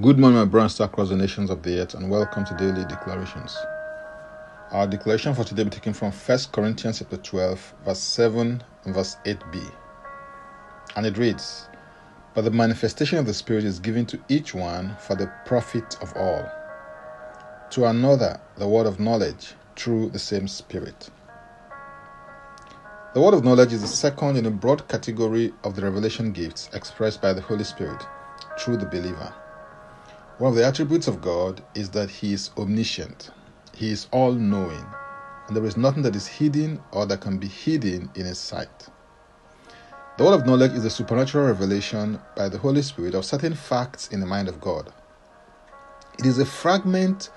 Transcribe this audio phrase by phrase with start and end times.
[0.00, 3.54] Good morning, my brothers across the nations of the earth, and welcome to Daily Declarations.
[4.70, 8.94] Our declaration for today will be taken from 1 Corinthians chapter 12, verse 7 and
[8.94, 9.70] verse 8b.
[10.96, 11.68] And it reads,
[12.32, 16.16] But the manifestation of the Spirit is given to each one for the profit of
[16.16, 16.50] all.
[17.72, 21.10] To another, the word of knowledge through the same Spirit.
[23.14, 26.70] The word of knowledge is the second in a broad category of the revelation gifts
[26.72, 28.02] expressed by the Holy Spirit
[28.58, 29.34] through the believer.
[30.42, 33.30] One of the attributes of God is that He is omniscient,
[33.76, 34.84] He is all knowing,
[35.46, 38.88] and there is nothing that is hidden or that can be hidden in His sight.
[40.18, 44.08] The word of knowledge is a supernatural revelation by the Holy Spirit of certain facts
[44.08, 44.92] in the mind of God.
[46.18, 47.30] It is a fragment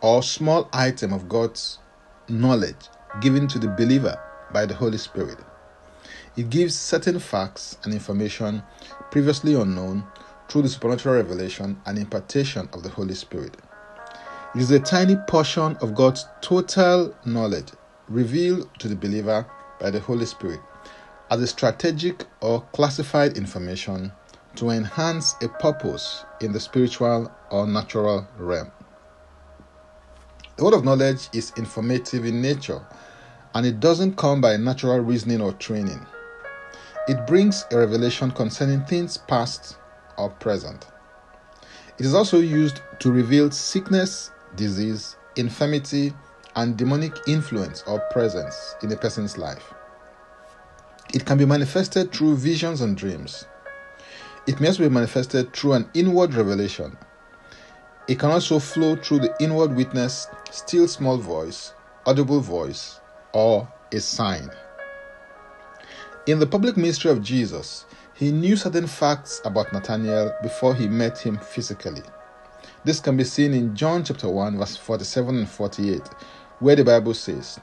[0.00, 1.80] or small item of God's
[2.28, 4.16] knowledge given to the believer
[4.52, 5.38] by the Holy Spirit.
[6.36, 8.62] It gives certain facts and information
[9.10, 10.04] previously unknown
[10.50, 13.56] through the supernatural revelation and impartation of the Holy Spirit.
[14.54, 17.68] It is a tiny portion of God's total knowledge
[18.08, 19.46] revealed to the believer
[19.78, 20.58] by the Holy Spirit
[21.30, 24.10] as a strategic or classified information
[24.56, 28.72] to enhance a purpose in the spiritual or natural realm.
[30.56, 32.84] The word of knowledge is informative in nature
[33.54, 36.04] and it doesn't come by natural reasoning or training.
[37.06, 39.76] It brings a revelation concerning things past
[40.20, 40.86] or present.
[41.98, 46.12] It is also used to reveal sickness, disease, infirmity,
[46.56, 49.72] and demonic influence or presence in a person's life.
[51.12, 53.44] It can be manifested through visions and dreams.
[54.46, 56.96] It may also be manifested through an inward revelation.
[58.08, 61.72] It can also flow through the inward witness, still small voice,
[62.06, 63.00] audible voice,
[63.32, 64.50] or a sign.
[66.26, 67.84] In the public ministry of Jesus,
[68.20, 72.02] he knew certain facts about Nathanael before he met him physically.
[72.84, 76.02] This can be seen in John chapter 1, verse 47 and 48,
[76.58, 77.58] where the Bible says,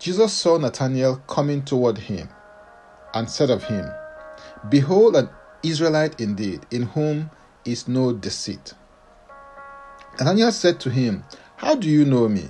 [0.00, 2.28] Jesus saw Nathanael coming toward him
[3.14, 3.88] and said of him,
[4.68, 5.28] Behold, an
[5.62, 7.30] Israelite indeed, in whom
[7.64, 8.74] is no deceit.
[10.18, 11.22] Nathanael said to him,
[11.58, 12.48] How do you know me?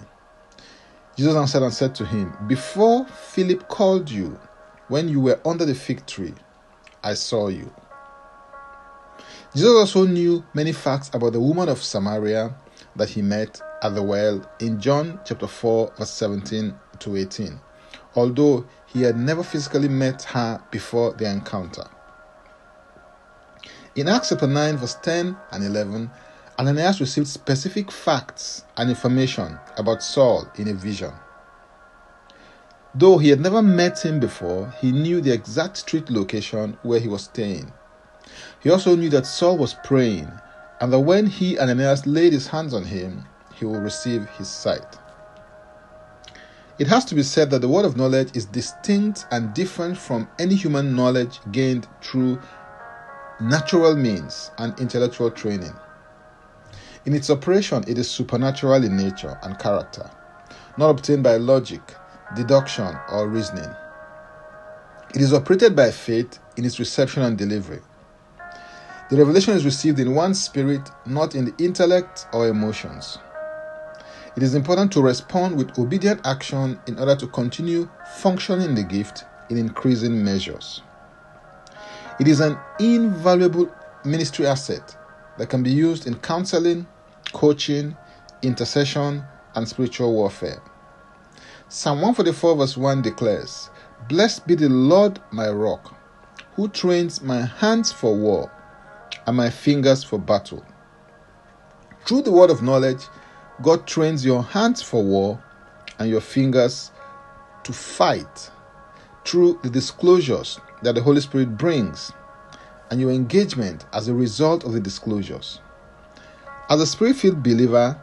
[1.19, 4.41] Jesus answered and said to him, Before Philip called you,
[4.89, 6.33] when you were under the fig tree,
[7.03, 7.73] I saw you.
[9.55, 12.55] Jesus also knew many facts about the woman of Samaria
[12.97, 17.61] that he met at the well in John chapter 4 verse 17 to 18,
[18.15, 21.85] although he had never physically met her before the encounter.
[23.95, 26.11] In Acts chapter 9 verse 10 and 11,
[26.59, 31.13] Ananias received specific facts and information about Saul in a vision.
[32.95, 37.09] Though he had never met him before, he knew the exact street location where he
[37.09, 37.73] was staying.
[38.61, 40.31] He also knew that Saul was praying
[40.81, 44.49] and that when he and Ananias laid his hands on him, he will receive his
[44.49, 44.99] sight.
[46.79, 50.29] It has to be said that the word of knowledge is distinct and different from
[50.39, 52.41] any human knowledge gained through
[53.41, 55.73] natural means and intellectual training.
[57.07, 60.11] In its operation, it is supernatural in nature and character,
[60.77, 61.81] not obtained by logic,
[62.35, 63.71] deduction, or reasoning.
[65.15, 67.81] It is operated by faith in its reception and delivery.
[69.11, 73.19] The revelation is received in one spirit, not in the intellect or emotions.
[74.35, 79.25] It is important to respond with obedient action in order to continue functioning the gift
[79.51, 80.81] in increasing measures.
[82.19, 83.71] It is an invaluable
[84.07, 84.97] ministry asset
[85.37, 86.87] that can be used in counseling,
[87.35, 87.95] coaching,
[88.41, 89.23] intercession,
[89.55, 90.63] and spiritual warfare.
[91.75, 93.71] Psalm 144, verse 1 declares,
[94.07, 95.97] Blessed be the Lord my rock,
[96.55, 98.53] who trains my hands for war
[99.27, 100.63] and my fingers for battle.
[102.05, 103.01] Through the word of knowledge,
[103.63, 105.43] God trains your hands for war
[105.99, 106.91] and your fingers
[107.65, 108.51] to fight
[109.25, 112.13] through the disclosures that the Holy Spirit brings
[112.91, 115.59] and your engagement as a result of the disclosures.
[116.69, 117.99] As a spirit filled believer,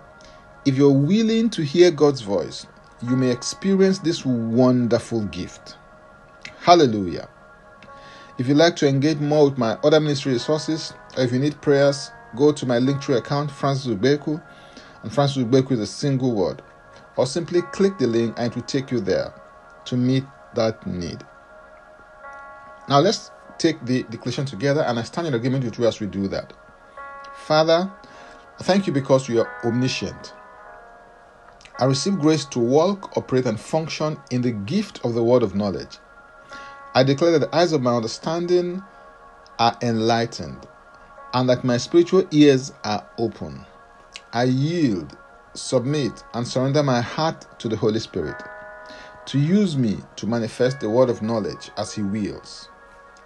[0.65, 2.65] if you're willing to hear God's voice,
[3.01, 5.78] you may experience this wonderful gift.
[6.60, 7.30] Hallelujah.
[8.38, 11.62] If you'd like to engage more with my other ministry resources, or if you need
[11.62, 14.42] prayers, go to my Linktree account, Francis Ubeku,
[15.04, 16.62] and Francis Ubeku is a single word,
[17.18, 19.34] or simply click the link and it will take you there
[19.86, 20.24] to meet
[20.56, 21.24] that need.
[22.88, 26.07] Now let's take the declaration together, and I stand in agreement with you as we
[26.07, 26.54] do that.
[27.46, 27.92] Father,
[28.62, 30.34] thank you because you are omniscient.
[31.79, 35.55] I receive grace to walk, operate, and function in the gift of the word of
[35.55, 35.97] knowledge.
[36.93, 38.83] I declare that the eyes of my understanding
[39.59, 40.67] are enlightened,
[41.33, 43.65] and that my spiritual ears are open.
[44.33, 45.17] I yield,
[45.53, 48.35] submit, and surrender my heart to the Holy Spirit
[49.27, 52.67] to use me to manifest the word of knowledge as He wills.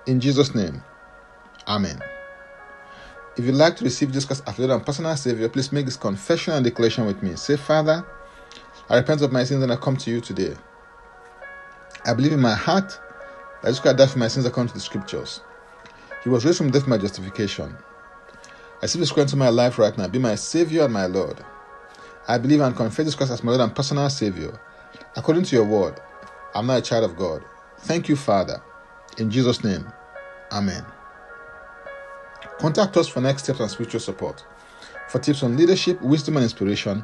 [0.06, 0.84] In Jesus' name,
[1.68, 2.00] Amen.
[3.36, 6.64] If you'd like to receive Jesus as and personal Savior, please make this confession and
[6.64, 7.36] declaration with me.
[7.36, 8.06] Say, Father,
[8.90, 10.56] I repent of my sins and I come to you today.
[12.06, 13.00] I believe in my heart
[13.62, 15.42] that Jesus Christ died for my sins according to the scriptures.
[16.24, 17.76] He was raised from death for my justification.
[18.82, 20.08] I see this Christ into my life right now.
[20.08, 21.44] Be my Savior and my Lord.
[22.28, 24.60] I believe and confess Jesus Christ as my Lord and personal Savior.
[25.16, 26.00] According to your word,
[26.54, 27.44] I'm now a child of God.
[27.80, 28.62] Thank you, Father.
[29.18, 29.92] In Jesus' name,
[30.52, 30.86] Amen.
[32.60, 34.46] Contact us for next steps and spiritual support.
[35.08, 37.04] For tips on leadership, wisdom, and inspiration,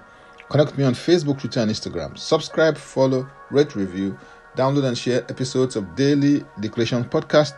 [0.50, 2.18] connect me on Facebook, Twitter, and Instagram.
[2.18, 4.18] Subscribe, follow, rate, review,
[4.56, 7.54] download, and share episodes of Daily Declaration Podcast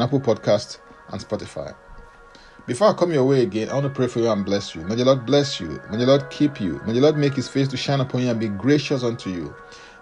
[0.00, 0.78] Apple Podcast
[1.08, 1.74] and Spotify.
[2.66, 4.82] Before I come your way again, I want to pray for you and bless you.
[4.82, 5.80] May the Lord bless you.
[5.90, 6.80] May the Lord keep you.
[6.86, 9.54] May the Lord make his face to shine upon you and be gracious unto you.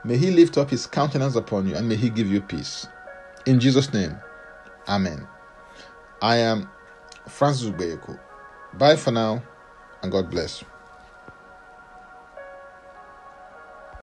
[0.04, 2.86] May he lift up his countenance upon you and may he give you peace.
[3.46, 4.16] In Jesus' name,
[4.88, 5.26] Amen.
[6.20, 6.70] I am
[7.28, 8.18] Francis Ubeyeko.
[8.74, 9.42] Bye for now,
[10.02, 10.64] and God bless.